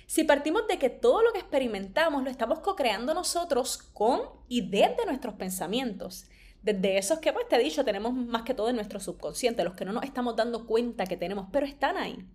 Si 0.07 0.23
partimos 0.23 0.67
de 0.67 0.79
que 0.79 0.89
todo 0.89 1.21
lo 1.21 1.31
que 1.31 1.39
experimentamos 1.39 2.23
lo 2.23 2.31
estamos 2.31 2.59
co-creando 2.59 3.13
nosotros 3.13 3.77
con 3.77 4.21
y 4.47 4.61
desde 4.61 5.05
nuestros 5.05 5.35
pensamientos, 5.35 6.25
desde 6.63 6.97
esos 6.97 7.19
que 7.19 7.33
pues 7.33 7.47
te 7.49 7.57
he 7.57 7.59
dicho 7.59 7.83
tenemos 7.83 8.13
más 8.13 8.43
que 8.43 8.53
todo 8.53 8.69
en 8.69 8.77
nuestro 8.77 8.99
subconsciente, 8.99 9.65
los 9.65 9.75
que 9.75 9.83
no 9.83 9.91
nos 9.91 10.05
estamos 10.05 10.35
dando 10.37 10.65
cuenta 10.65 11.05
que 11.05 11.17
tenemos, 11.17 11.47
pero 11.51 11.65
están 11.65 11.97
ahí. 11.97 12.25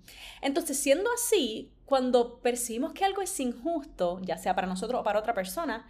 Entonces, 0.43 0.79
siendo 0.79 1.11
así, 1.13 1.73
cuando 1.87 2.41
percibimos 2.41 2.93
que 2.93 3.07
algo 3.07 3.23
es 3.23 3.41
injusto, 3.41 4.21
ya 4.23 4.37
sea 4.37 4.55
para 4.55 4.67
nosotros 4.67 5.01
o 5.01 5.05
para 5.05 5.19
otra 5.19 5.33
persona, 5.33 5.89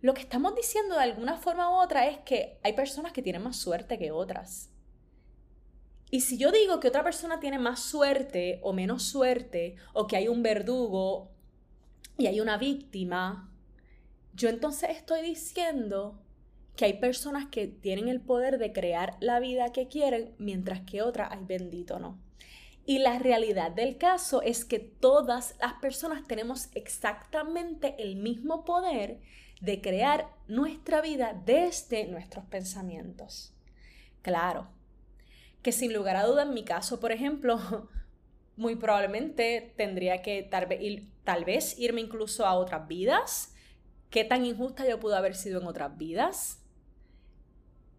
lo 0.00 0.14
que 0.14 0.20
estamos 0.20 0.54
diciendo 0.54 0.94
de 0.94 1.02
alguna 1.02 1.36
forma 1.36 1.68
u 1.68 1.82
otra 1.82 2.06
es 2.06 2.18
que 2.18 2.58
hay 2.62 2.74
personas 2.74 3.12
que 3.12 3.22
tienen 3.22 3.42
más 3.42 3.56
suerte 3.56 3.98
que 3.98 4.12
otras. 4.12 4.70
Y 6.10 6.20
si 6.20 6.38
yo 6.38 6.52
digo 6.52 6.78
que 6.78 6.88
otra 6.88 7.02
persona 7.02 7.40
tiene 7.40 7.58
más 7.58 7.80
suerte 7.80 8.60
o 8.62 8.72
menos 8.72 9.02
suerte, 9.02 9.74
o 9.94 10.06
que 10.06 10.16
hay 10.16 10.28
un 10.28 10.44
verdugo 10.44 11.32
y 12.16 12.28
hay 12.28 12.40
una 12.40 12.56
víctima, 12.56 13.50
yo 14.32 14.48
entonces 14.48 14.90
estoy 14.90 15.22
diciendo 15.22 16.23
que 16.76 16.86
hay 16.86 16.94
personas 16.94 17.46
que 17.46 17.68
tienen 17.68 18.08
el 18.08 18.20
poder 18.20 18.58
de 18.58 18.72
crear 18.72 19.16
la 19.20 19.40
vida 19.40 19.72
que 19.72 19.88
quieren, 19.88 20.34
mientras 20.38 20.80
que 20.80 21.02
otras, 21.02 21.30
hay 21.30 21.44
bendito, 21.44 21.98
no. 21.98 22.18
Y 22.86 22.98
la 22.98 23.18
realidad 23.18 23.70
del 23.70 23.96
caso 23.96 24.42
es 24.42 24.64
que 24.64 24.78
todas 24.78 25.54
las 25.60 25.74
personas 25.74 26.26
tenemos 26.26 26.68
exactamente 26.74 27.94
el 27.98 28.16
mismo 28.16 28.64
poder 28.64 29.20
de 29.60 29.80
crear 29.80 30.28
nuestra 30.48 31.00
vida 31.00 31.40
desde 31.46 32.06
nuestros 32.06 32.44
pensamientos. 32.46 33.54
Claro, 34.20 34.68
que 35.62 35.72
sin 35.72 35.94
lugar 35.94 36.16
a 36.16 36.26
duda 36.26 36.42
en 36.42 36.52
mi 36.52 36.64
caso, 36.64 37.00
por 37.00 37.12
ejemplo, 37.12 37.58
muy 38.56 38.76
probablemente 38.76 39.72
tendría 39.76 40.20
que 40.20 40.42
tal 40.42 40.66
vez, 40.66 41.02
tal 41.24 41.44
vez 41.44 41.78
irme 41.78 42.02
incluso 42.02 42.44
a 42.44 42.54
otras 42.54 42.86
vidas. 42.86 43.54
¿Qué 44.10 44.24
tan 44.24 44.44
injusta 44.44 44.86
yo 44.86 45.00
pude 45.00 45.16
haber 45.16 45.34
sido 45.34 45.60
en 45.60 45.66
otras 45.66 45.96
vidas? 45.96 46.63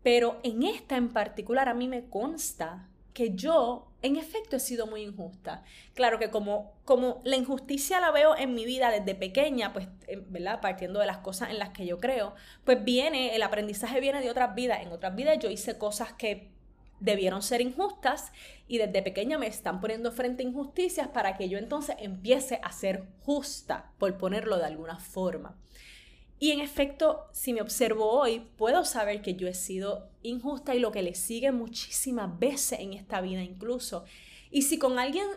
Pero 0.06 0.40
en 0.44 0.62
esta 0.62 0.98
en 0.98 1.10
particular 1.10 1.68
a 1.68 1.74
mí 1.74 1.88
me 1.88 2.08
consta 2.08 2.88
que 3.12 3.34
yo, 3.34 3.88
en 4.04 4.18
efecto, 4.18 4.56
he 4.56 4.60
sido 4.60 4.86
muy 4.86 5.02
injusta. 5.02 5.64
Claro 5.96 6.20
que 6.20 6.30
como, 6.30 6.74
como 6.86 7.22
la 7.24 7.38
injusticia 7.38 8.00
la 8.00 8.12
veo 8.12 8.38
en 8.38 8.54
mi 8.54 8.66
vida 8.66 8.92
desde 8.92 9.16
pequeña, 9.16 9.74
pues, 9.74 9.88
¿verdad? 10.28 10.62
Partiendo 10.62 11.00
de 11.00 11.08
las 11.08 11.18
cosas 11.18 11.50
en 11.50 11.58
las 11.58 11.70
que 11.70 11.88
yo 11.88 11.98
creo, 11.98 12.36
pues 12.66 12.84
viene, 12.84 13.36
el 13.36 13.42
aprendizaje 13.42 14.00
viene 14.00 14.22
de 14.22 14.30
otras 14.30 14.54
vidas. 14.54 14.84
En 14.84 14.92
otras 14.92 15.16
vidas 15.16 15.40
yo 15.40 15.50
hice 15.50 15.80
cosas 15.80 16.14
que 16.14 16.52
debieron 17.00 17.42
ser 17.42 17.62
injustas 17.62 18.32
y 18.68 18.78
desde 18.78 19.02
pequeña 19.02 19.40
me 19.40 19.48
están 19.48 19.82
poniendo 19.82 20.12
frente 20.12 20.44
a 20.44 20.46
injusticias 20.46 21.08
para 21.08 21.36
que 21.36 21.50
yo 21.50 21.58
entonces 21.58 21.96
empiece 21.98 22.60
a 22.62 22.72
ser 22.74 23.06
justa, 23.24 23.92
por 23.98 24.16
ponerlo 24.20 24.60
de 24.60 24.66
alguna 24.66 25.00
forma. 25.00 25.58
Y 26.38 26.52
en 26.52 26.60
efecto, 26.60 27.28
si 27.32 27.54
me 27.54 27.62
observo 27.62 28.10
hoy, 28.12 28.42
puedo 28.58 28.84
saber 28.84 29.22
que 29.22 29.36
yo 29.36 29.48
he 29.48 29.54
sido 29.54 30.10
injusta 30.22 30.76
y 30.76 30.80
lo 30.80 30.92
que 30.92 31.02
le 31.02 31.16
sigue 31.16 31.52
muchísimas 31.52 32.38
veces 32.40 32.80
en 32.80 32.94
esta 32.94 33.22
vida 33.22 33.42
incluso. 33.42 34.04
Y 34.52 34.64
si 34.64 34.78
con 34.78 35.00
alguien 35.00 35.28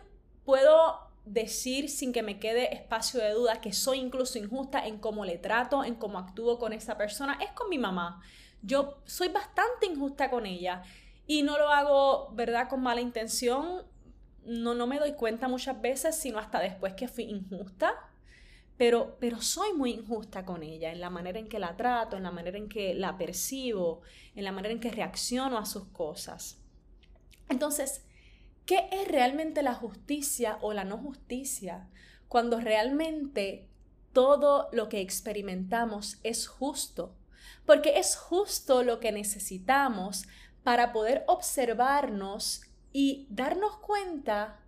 puedo 0.44 1.08
decir 1.24 1.88
sin 1.88 2.12
que 2.12 2.22
me 2.22 2.38
quede 2.38 2.74
espacio 2.74 3.20
de 3.20 3.32
duda 3.32 3.60
que 3.60 3.72
soy 3.72 3.98
incluso 3.98 4.38
injusta 4.38 4.86
en 4.86 4.98
cómo 4.98 5.24
le 5.24 5.38
trato, 5.38 5.84
en 5.84 5.94
cómo 5.94 6.18
actúo 6.18 6.58
con 6.58 6.72
esa 6.72 6.96
persona, 6.96 7.38
es 7.42 7.50
con 7.52 7.68
mi 7.68 7.78
mamá. 7.78 8.22
Yo 8.62 8.98
soy 9.04 9.28
bastante 9.28 9.86
injusta 9.86 10.30
con 10.30 10.46
ella 10.46 10.82
y 11.26 11.42
no 11.42 11.58
lo 11.58 11.68
hago, 11.68 12.30
¿verdad?, 12.32 12.68
con 12.68 12.82
mala 12.82 13.00
intención. 13.00 13.82
No, 14.44 14.74
no 14.74 14.86
me 14.86 14.98
doy 14.98 15.12
cuenta 15.12 15.46
muchas 15.46 15.80
veces, 15.80 16.16
sino 16.16 16.38
hasta 16.38 16.58
después 16.58 16.94
que 16.94 17.06
fui 17.06 17.24
injusta. 17.24 17.94
Pero, 18.78 19.18
pero 19.20 19.42
soy 19.42 19.74
muy 19.74 19.90
injusta 19.90 20.46
con 20.46 20.62
ella 20.62 20.92
en 20.92 21.00
la 21.00 21.10
manera 21.10 21.38
en 21.38 21.48
que 21.48 21.58
la 21.58 21.76
trato, 21.76 22.16
en 22.16 22.22
la 22.22 22.30
manera 22.30 22.56
en 22.56 22.68
que 22.68 22.94
la 22.94 23.18
percibo, 23.18 24.00
en 24.34 24.44
la 24.44 24.52
manera 24.52 24.72
en 24.72 24.80
que 24.80 24.90
reacciono 24.90 25.58
a 25.58 25.66
sus 25.66 25.84
cosas. 25.88 26.62
Entonces, 27.48 28.04
¿Qué 28.68 28.86
es 28.92 29.08
realmente 29.08 29.62
la 29.62 29.72
justicia 29.72 30.58
o 30.60 30.74
la 30.74 30.84
no 30.84 30.98
justicia? 30.98 31.88
Cuando 32.28 32.60
realmente 32.60 33.66
todo 34.12 34.68
lo 34.72 34.90
que 34.90 35.00
experimentamos 35.00 36.18
es 36.22 36.46
justo. 36.46 37.16
Porque 37.64 37.98
es 37.98 38.14
justo 38.16 38.82
lo 38.82 39.00
que 39.00 39.10
necesitamos 39.10 40.26
para 40.64 40.92
poder 40.92 41.24
observarnos 41.28 42.60
y 42.92 43.26
darnos 43.30 43.78
cuenta 43.78 44.60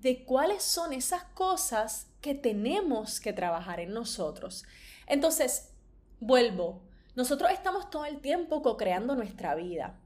de 0.00 0.24
cuáles 0.24 0.62
son 0.62 0.92
esas 0.92 1.24
cosas 1.24 2.08
que 2.20 2.34
tenemos 2.34 3.20
que 3.20 3.32
trabajar 3.32 3.80
en 3.80 3.92
nosotros. 3.92 4.64
Entonces, 5.06 5.72
vuelvo, 6.20 6.82
nosotros 7.14 7.50
estamos 7.50 7.90
todo 7.90 8.04
el 8.04 8.20
tiempo 8.20 8.62
co-creando 8.62 9.14
nuestra 9.14 9.54
vida. 9.54 9.98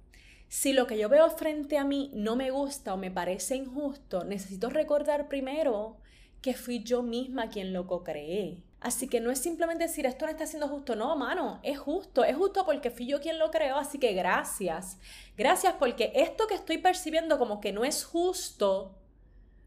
Si 0.48 0.72
lo 0.72 0.86
que 0.86 0.98
yo 0.98 1.08
veo 1.08 1.30
frente 1.30 1.78
a 1.78 1.84
mí 1.84 2.10
no 2.12 2.36
me 2.36 2.50
gusta 2.50 2.94
o 2.94 2.96
me 2.96 3.10
parece 3.10 3.56
injusto, 3.56 4.24
necesito 4.24 4.68
recordar 4.68 5.28
primero 5.28 5.98
que 6.42 6.54
fui 6.54 6.82
yo 6.82 7.02
misma 7.02 7.48
quien 7.48 7.72
lo 7.72 7.86
co-creé. 7.86 8.62
Así 8.80 9.08
que 9.08 9.20
no 9.20 9.30
es 9.30 9.38
simplemente 9.38 9.84
decir 9.84 10.06
esto 10.06 10.24
no 10.24 10.30
está 10.32 10.46
siendo 10.46 10.66
justo, 10.66 10.96
no, 10.96 11.14
mano, 11.14 11.60
es 11.62 11.78
justo, 11.78 12.24
es 12.24 12.34
justo 12.34 12.64
porque 12.64 12.90
fui 12.90 13.06
yo 13.06 13.20
quien 13.20 13.38
lo 13.38 13.50
creó, 13.50 13.76
así 13.76 13.98
que 13.98 14.14
gracias. 14.14 14.98
Gracias 15.36 15.74
porque 15.78 16.12
esto 16.14 16.46
que 16.46 16.54
estoy 16.54 16.78
percibiendo 16.78 17.38
como 17.38 17.60
que 17.60 17.72
no 17.72 17.84
es 17.84 18.04
justo, 18.04 18.96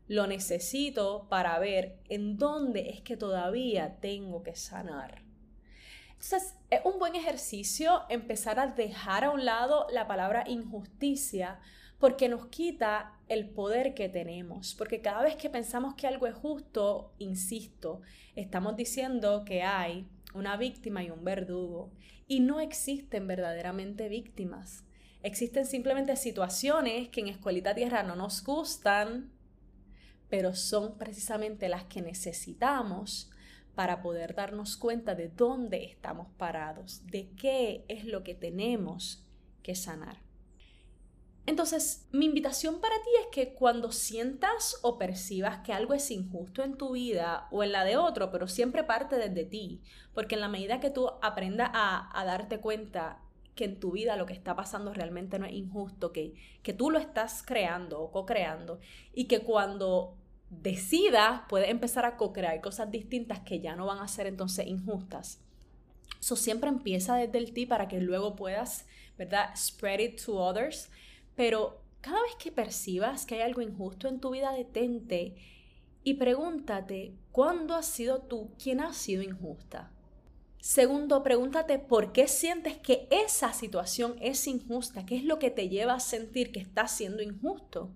lo 0.08 0.28
necesito 0.28 1.28
para 1.30 1.58
ver 1.60 1.98
en 2.10 2.38
dónde 2.38 2.90
es 2.90 3.02
que 3.02 3.18
todavía 3.18 3.98
tengo 4.00 4.44
que 4.44 4.56
sanar. 4.56 5.22
Entonces, 6.24 6.56
es 6.70 6.80
un 6.86 7.00
buen 7.00 7.16
ejercicio 7.16 8.04
empezar 8.10 8.60
a 8.60 8.68
dejar 8.68 9.26
a 9.26 9.32
un 9.32 9.44
lado 9.44 9.88
la 9.92 10.08
palabra 10.08 10.44
injusticia 10.48 11.60
porque 12.00 12.28
nos 12.28 12.48
quita 12.48 13.18
el 13.30 13.50
poder 13.50 13.94
que 13.94 14.10
tenemos. 14.10 14.76
Porque 14.76 15.02
cada 15.02 15.24
vez 15.24 15.36
que 15.36 15.50
pensamos 15.50 15.96
que 15.96 16.08
algo 16.08 16.28
es 16.28 16.36
justo, 16.36 17.14
insisto, 17.18 18.02
estamos 18.36 18.76
diciendo 18.76 19.44
que 19.46 19.64
hay 19.64 20.08
una 20.34 20.58
víctima 20.58 21.04
y 21.04 21.10
un 21.10 21.24
verdugo. 21.24 21.92
Y 22.28 22.40
no 22.40 22.60
existen 22.60 23.28
verdaderamente 23.28 24.10
víctimas. 24.10 24.84
Existen 25.24 25.66
simplemente 25.66 26.16
situaciones 26.16 27.10
que 27.10 27.22
en 27.22 27.28
Escuelita 27.28 27.76
Tierra 27.76 28.04
no 28.04 28.16
nos 28.16 28.44
gustan, 28.44 29.32
pero 30.30 30.56
son 30.56 30.98
precisamente 30.98 31.70
las 31.70 31.86
que 31.86 32.02
necesitamos 32.02 33.30
para 33.76 34.02
poder 34.02 34.36
darnos 34.36 34.78
cuenta 34.78 35.16
de 35.16 35.30
dónde 35.30 35.84
estamos 35.84 36.28
parados, 36.38 37.06
de 37.08 37.30
qué 37.32 37.86
es 37.88 38.06
lo 38.06 38.24
que 38.24 38.36
tenemos 38.36 39.26
que 39.64 39.76
sanar. 39.76 40.22
Entonces, 41.46 42.08
mi 42.12 42.26
invitación 42.26 42.80
para 42.80 42.96
ti 42.96 43.10
es 43.22 43.28
que 43.32 43.54
cuando 43.54 43.92
sientas 43.92 44.80
o 44.82 44.98
percibas 44.98 45.60
que 45.60 45.74
algo 45.74 45.94
es 45.94 46.10
injusto 46.10 46.64
en 46.64 46.78
tu 46.78 46.94
vida 46.94 47.48
o 47.52 47.64
en 47.64 47.74
la 47.74 47.84
de 47.84 47.98
otro, 47.98 48.32
pero 48.32 48.48
siempre 48.48 48.86
parte 48.86 49.18
desde 49.18 49.44
ti, 49.44 49.82
porque 50.14 50.36
en 50.36 50.42
la 50.42 50.48
medida 50.48 50.80
que 50.80 50.90
tú 50.90 51.10
aprendas 51.22 51.70
a, 51.74 52.18
a 52.18 52.24
darte 52.24 52.62
cuenta 52.62 53.22
que 53.56 53.66
en 53.66 53.80
tu 53.80 53.92
vida 53.92 54.16
lo 54.16 54.26
que 54.26 54.34
está 54.34 54.56
pasando 54.56 54.94
realmente 54.94 55.40
no 55.40 55.46
es 55.46 55.54
injusto, 55.54 56.12
que, 56.12 56.34
que 56.62 56.74
tú 56.74 56.90
lo 56.90 57.00
estás 57.00 57.44
creando 57.44 58.02
o 58.02 58.12
co-creando, 58.12 58.80
y 59.14 59.26
que 59.26 59.42
cuando 59.42 60.16
decidas, 60.50 61.42
puedes 61.50 61.70
empezar 61.70 62.06
a 62.06 62.18
co-crear 62.18 62.62
cosas 62.62 62.92
distintas 62.92 63.40
que 63.42 63.60
ya 63.60 63.76
no 63.76 63.86
van 63.86 64.00
a 64.00 64.08
ser 64.08 64.28
entonces 64.28 64.68
injustas. 64.68 65.42
Eso 66.20 66.36
siempre 66.36 66.70
empieza 66.70 67.16
desde 67.16 67.38
el 67.38 67.54
ti 67.54 67.66
para 67.66 67.88
que 67.88 68.00
luego 68.00 68.36
puedas, 68.36 68.86
¿verdad? 69.18 69.50
Spread 69.56 70.00
it 70.00 70.24
to 70.24 70.38
others. 70.38 70.90
Pero 71.36 71.82
cada 72.02 72.22
vez 72.22 72.36
que 72.38 72.52
percibas 72.52 73.26
que 73.26 73.36
hay 73.36 73.42
algo 73.42 73.62
injusto 73.62 74.08
en 74.08 74.20
tu 74.20 74.32
vida, 74.32 74.52
detente 74.54 75.36
y 76.04 76.16
pregúntate, 76.16 77.14
¿cuándo 77.32 77.76
has 77.76 77.88
sido 77.88 78.22
tú 78.22 78.52
quien 78.62 78.82
ha 78.82 78.94
sido 78.94 79.24
injusta? 79.24 79.93
Segundo, 80.64 81.24
pregúntate 81.24 81.78
por 81.78 82.14
qué 82.14 82.30
sientes 82.30 82.78
que 82.78 83.06
esa 83.12 83.52
situación 83.52 84.16
es 84.22 84.48
injusta, 84.48 85.06
qué 85.06 85.18
es 85.18 85.26
lo 85.26 85.38
que 85.38 85.52
te 85.52 85.68
lleva 85.68 85.96
a 85.96 86.00
sentir 86.00 86.54
que 86.54 86.62
está 86.62 86.88
siendo 86.88 87.22
injusto. 87.22 87.92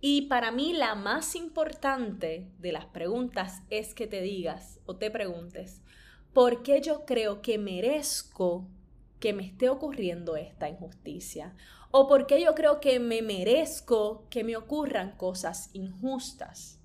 Y 0.00 0.22
para 0.22 0.50
mí 0.50 0.72
la 0.72 0.96
más 0.96 1.36
importante 1.36 2.50
de 2.58 2.72
las 2.72 2.86
preguntas 2.86 3.62
es 3.70 3.94
que 3.94 4.08
te 4.08 4.20
digas 4.22 4.80
o 4.86 4.96
te 4.96 5.08
preguntes, 5.12 5.80
¿por 6.32 6.64
qué 6.64 6.80
yo 6.80 7.04
creo 7.04 7.42
que 7.42 7.58
merezco 7.58 8.66
que 9.20 9.32
me 9.32 9.44
esté 9.44 9.68
ocurriendo 9.68 10.34
esta 10.34 10.68
injusticia? 10.68 11.54
¿O 11.92 12.08
por 12.08 12.26
qué 12.26 12.42
yo 12.42 12.56
creo 12.56 12.80
que 12.80 12.98
me 12.98 13.22
merezco 13.22 14.26
que 14.30 14.42
me 14.42 14.56
ocurran 14.56 15.12
cosas 15.16 15.70
injustas? 15.74 16.77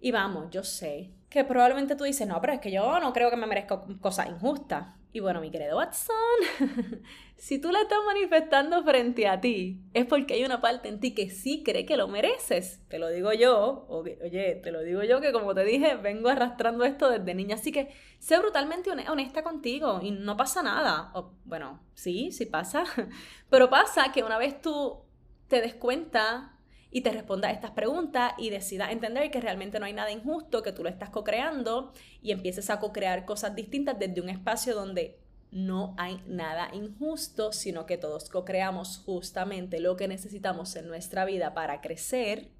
Y 0.00 0.12
vamos, 0.12 0.50
yo 0.50 0.62
sé 0.62 1.12
que 1.28 1.44
probablemente 1.44 1.94
tú 1.94 2.04
dices, 2.04 2.26
no, 2.26 2.40
pero 2.40 2.54
es 2.54 2.60
que 2.60 2.70
yo 2.70 2.98
no 3.00 3.12
creo 3.12 3.30
que 3.30 3.36
me 3.36 3.46
merezco 3.46 3.86
cosas 4.00 4.28
injustas. 4.28 4.94
Y 5.10 5.20
bueno, 5.20 5.40
mi 5.40 5.50
querido 5.50 5.76
Watson, 5.78 6.14
si 7.36 7.58
tú 7.58 7.72
la 7.72 7.80
estás 7.80 7.98
manifestando 8.06 8.84
frente 8.84 9.26
a 9.26 9.40
ti, 9.40 9.80
es 9.94 10.04
porque 10.04 10.34
hay 10.34 10.44
una 10.44 10.60
parte 10.60 10.88
en 10.88 11.00
ti 11.00 11.14
que 11.14 11.30
sí 11.30 11.62
cree 11.64 11.86
que 11.86 11.96
lo 11.96 12.08
mereces. 12.08 12.82
Te 12.88 12.98
lo 12.98 13.08
digo 13.08 13.32
yo, 13.32 13.86
oye, 13.88 14.60
te 14.62 14.70
lo 14.70 14.82
digo 14.82 15.02
yo 15.04 15.20
que 15.20 15.32
como 15.32 15.54
te 15.54 15.64
dije, 15.64 15.96
vengo 15.96 16.28
arrastrando 16.28 16.84
esto 16.84 17.10
desde 17.10 17.34
niña. 17.34 17.54
Así 17.54 17.72
que 17.72 17.88
sé 18.18 18.38
brutalmente 18.38 18.90
honesta 18.90 19.42
contigo 19.42 20.00
y 20.02 20.10
no 20.10 20.36
pasa 20.36 20.62
nada. 20.62 21.10
O, 21.14 21.32
bueno, 21.44 21.80
sí, 21.94 22.30
sí 22.30 22.44
pasa. 22.44 22.84
Pero 23.50 23.70
pasa 23.70 24.12
que 24.12 24.22
una 24.22 24.36
vez 24.36 24.60
tú 24.60 24.98
te 25.48 25.62
des 25.62 25.74
cuenta 25.74 26.57
y 26.90 27.02
te 27.02 27.10
responda 27.10 27.50
estas 27.50 27.72
preguntas 27.72 28.32
y 28.38 28.50
decida 28.50 28.90
entender 28.90 29.30
que 29.30 29.40
realmente 29.40 29.78
no 29.78 29.86
hay 29.86 29.92
nada 29.92 30.10
injusto, 30.10 30.62
que 30.62 30.72
tú 30.72 30.82
lo 30.82 30.88
estás 30.88 31.10
co-creando 31.10 31.92
y 32.22 32.32
empieces 32.32 32.70
a 32.70 32.80
co-crear 32.80 33.24
cosas 33.24 33.54
distintas 33.54 33.98
desde 33.98 34.20
un 34.20 34.28
espacio 34.28 34.74
donde 34.74 35.18
no 35.50 35.94
hay 35.98 36.22
nada 36.26 36.70
injusto, 36.72 37.52
sino 37.52 37.86
que 37.86 37.98
todos 37.98 38.28
co-creamos 38.28 38.98
justamente 39.04 39.80
lo 39.80 39.96
que 39.96 40.08
necesitamos 40.08 40.76
en 40.76 40.88
nuestra 40.88 41.24
vida 41.24 41.54
para 41.54 41.80
crecer, 41.80 42.50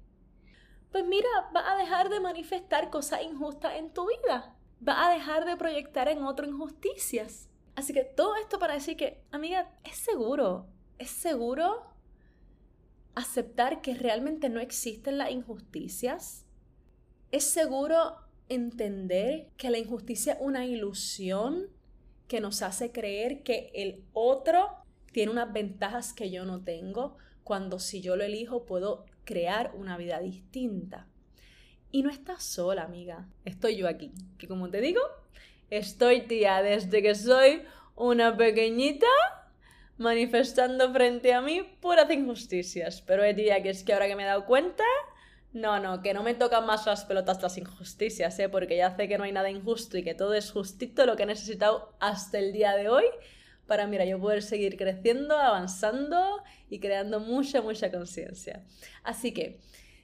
pues 0.91 1.05
mira, 1.05 1.29
va 1.55 1.71
a 1.71 1.77
dejar 1.77 2.09
de 2.09 2.19
manifestar 2.19 2.89
cosas 2.89 3.21
injustas 3.21 3.75
en 3.75 3.91
tu 3.93 4.07
vida. 4.07 4.55
Va 4.85 5.07
a 5.07 5.13
dejar 5.13 5.45
de 5.45 5.55
proyectar 5.55 6.07
en 6.07 6.23
otro 6.23 6.47
injusticias. 6.47 7.49
Así 7.75 7.93
que 7.93 8.03
todo 8.03 8.35
esto 8.35 8.57
para 8.57 8.73
decir 8.73 8.97
que, 8.97 9.23
amiga, 9.31 9.71
es 9.83 9.97
seguro, 9.97 10.67
es 10.97 11.11
seguro 11.11 11.88
aceptar 13.15 13.81
que 13.81 13.93
realmente 13.93 14.49
no 14.49 14.59
existen 14.59 15.17
las 15.17 15.31
injusticias? 15.31 16.45
¿Es 17.31 17.43
seguro 17.43 18.15
entender 18.47 19.49
que 19.57 19.69
la 19.69 19.77
injusticia 19.77 20.33
es 20.33 20.39
una 20.41 20.65
ilusión 20.65 21.67
que 22.27 22.41
nos 22.41 22.61
hace 22.61 22.91
creer 22.91 23.43
que 23.43 23.71
el 23.73 24.03
otro 24.13 24.69
tiene 25.11 25.31
unas 25.31 25.51
ventajas 25.51 26.13
que 26.13 26.31
yo 26.31 26.45
no 26.45 26.63
tengo, 26.63 27.17
cuando 27.43 27.79
si 27.79 28.01
yo 28.01 28.15
lo 28.15 28.23
elijo 28.23 28.65
puedo 28.65 29.05
crear 29.25 29.71
una 29.75 29.97
vida 29.97 30.19
distinta? 30.19 31.07
Y 31.91 32.03
no 32.03 32.09
estás 32.09 32.43
sola, 32.43 32.83
amiga. 32.83 33.27
Estoy 33.45 33.77
yo 33.77 33.87
aquí, 33.87 34.11
que 34.37 34.47
como 34.47 34.69
te 34.69 34.79
digo, 34.81 35.01
estoy 35.69 36.21
tía 36.21 36.61
desde 36.61 37.01
que 37.01 37.15
soy 37.15 37.63
una 37.95 38.37
pequeñita 38.37 39.07
manifestando 39.99 40.91
frente 40.91 41.33
a 41.33 41.41
mí 41.41 41.61
puras 41.81 42.09
injusticias. 42.09 43.03
Pero 43.05 43.23
he 43.23 43.33
día 43.33 43.61
que 43.61 43.69
es 43.69 43.83
que 43.83 43.93
ahora 43.93 44.07
que 44.07 44.15
me 44.15 44.23
he 44.23 44.25
dado 44.25 44.45
cuenta, 44.45 44.83
no, 45.53 45.79
no, 45.79 46.01
que 46.01 46.13
no 46.13 46.23
me 46.23 46.33
tocan 46.33 46.65
más 46.65 46.85
las 46.85 47.05
pelotas 47.05 47.41
las 47.41 47.57
injusticias, 47.57 48.39
¿eh? 48.39 48.49
porque 48.49 48.77
ya 48.77 48.95
sé 48.95 49.07
que 49.07 49.17
no 49.17 49.25
hay 49.25 49.31
nada 49.31 49.49
injusto 49.49 49.97
y 49.97 50.03
que 50.03 50.15
todo 50.15 50.33
es 50.33 50.51
justito 50.51 51.05
lo 51.05 51.15
que 51.15 51.23
he 51.23 51.25
necesitado 51.25 51.95
hasta 51.99 52.39
el 52.39 52.53
día 52.53 52.75
de 52.75 52.89
hoy 52.89 53.05
para, 53.67 53.85
mira, 53.87 54.03
yo 54.05 54.19
poder 54.19 54.41
seguir 54.41 54.77
creciendo, 54.77 55.37
avanzando 55.37 56.43
y 56.69 56.79
creando 56.79 57.19
mucha, 57.19 57.61
mucha 57.61 57.91
conciencia. 57.91 58.65
Así 59.03 59.31
que 59.33 59.59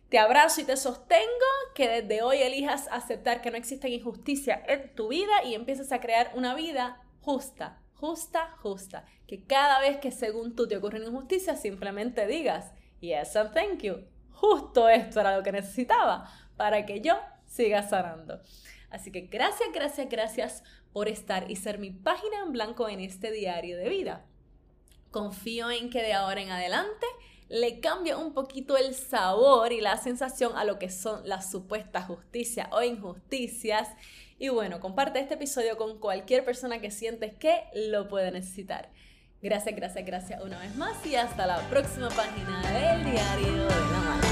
Te 0.09 0.19
abrazo 0.19 0.61
y 0.61 0.65
te 0.65 0.77
sostengo 0.77 1.25
que 1.73 1.89
desde 1.89 2.21
hoy 2.21 2.37
elijas 2.37 2.87
aceptar 2.91 3.41
que 3.41 3.49
no 3.49 3.57
existe 3.57 3.89
injusticia 3.89 4.63
en 4.67 4.93
tu 4.93 5.07
vida 5.07 5.43
y 5.43 5.55
empieces 5.55 5.91
a 5.91 5.99
crear 5.99 6.31
una 6.35 6.53
vida 6.53 7.01
justa, 7.21 7.81
justa, 7.95 8.55
justa. 8.61 9.05
Que 9.27 9.43
cada 9.43 9.79
vez 9.79 9.97
que 9.97 10.11
según 10.11 10.55
tú 10.55 10.67
te 10.67 10.77
ocurre 10.77 10.99
una 10.99 11.07
injusticia, 11.07 11.55
simplemente 11.55 12.27
digas, 12.27 12.73
yes 12.99 13.35
and 13.35 13.53
thank 13.53 13.81
you. 13.81 14.05
Justo 14.31 14.89
esto 14.89 15.19
era 15.19 15.35
lo 15.35 15.43
que 15.43 15.51
necesitaba 15.51 16.29
para 16.57 16.85
que 16.85 17.01
yo 17.01 17.15
siga 17.47 17.87
sanando. 17.87 18.41
Así 18.89 19.11
que 19.11 19.21
gracias, 19.21 19.69
gracias, 19.73 20.09
gracias 20.09 20.63
por 20.93 21.07
estar 21.07 21.49
y 21.49 21.55
ser 21.55 21.79
mi 21.79 21.91
página 21.91 22.41
en 22.45 22.51
blanco 22.51 22.87
en 22.87 22.99
este 22.99 23.31
diario 23.31 23.77
de 23.77 23.89
vida. 23.89 24.25
Confío 25.11 25.71
en 25.71 25.89
que 25.89 26.01
de 26.01 26.13
ahora 26.13 26.41
en 26.41 26.51
adelante 26.51 27.05
le 27.49 27.79
cambia 27.79 28.17
un 28.17 28.33
poquito 28.33 28.77
el 28.77 28.93
sabor 28.93 29.71
y 29.71 29.81
la 29.81 29.97
sensación 29.97 30.57
a 30.57 30.63
lo 30.63 30.79
que 30.79 30.89
son 30.89 31.27
las 31.27 31.51
supuestas 31.51 32.07
justicias 32.07 32.67
o 32.71 32.81
injusticias. 32.81 33.89
Y 34.37 34.49
bueno, 34.49 34.79
comparte 34.79 35.19
este 35.19 35.35
episodio 35.35 35.77
con 35.77 35.99
cualquier 35.99 36.43
persona 36.43 36.79
que 36.79 36.91
sientes 36.91 37.33
que 37.35 37.63
lo 37.73 38.07
puede 38.09 38.31
necesitar. 38.31 38.89
Gracias, 39.41 39.75
gracias, 39.75 40.05
gracias 40.05 40.41
una 40.41 40.59
vez 40.59 40.75
más 40.75 41.05
y 41.05 41.15
hasta 41.15 41.45
la 41.45 41.59
próxima 41.69 42.09
página 42.09 42.61
del 42.71 43.11
diario 43.11 43.63
de 43.63 43.69
la 43.69 43.99
mala. 43.99 44.24